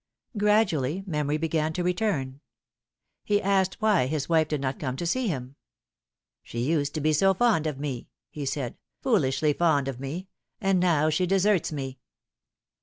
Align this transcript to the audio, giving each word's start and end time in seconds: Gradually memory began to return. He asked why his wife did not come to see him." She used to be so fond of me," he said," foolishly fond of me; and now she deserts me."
Gradually 0.35 1.03
memory 1.05 1.37
began 1.37 1.73
to 1.73 1.83
return. 1.83 2.39
He 3.23 3.39
asked 3.39 3.77
why 3.79 4.07
his 4.07 4.27
wife 4.27 4.47
did 4.47 4.59
not 4.59 4.79
come 4.79 4.95
to 4.95 5.05
see 5.05 5.27
him." 5.27 5.57
She 6.41 6.61
used 6.61 6.95
to 6.95 7.01
be 7.01 7.13
so 7.13 7.35
fond 7.35 7.67
of 7.67 7.77
me," 7.79 8.09
he 8.31 8.47
said," 8.47 8.79
foolishly 9.03 9.53
fond 9.53 9.87
of 9.87 9.99
me; 9.99 10.27
and 10.59 10.79
now 10.79 11.11
she 11.11 11.27
deserts 11.27 11.71
me." 11.71 11.99